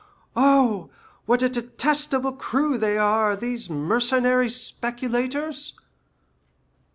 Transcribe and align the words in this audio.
Oh, 0.35 0.89
what 1.27 1.43
a 1.43 1.47
detestable 1.49 2.31
crew 2.31 2.79
they 2.79 2.97
are, 2.97 3.35
these 3.35 3.69
mercenary 3.69 4.49
speculators!" 4.49 5.79